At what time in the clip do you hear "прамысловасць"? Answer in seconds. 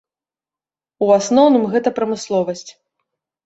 2.03-2.69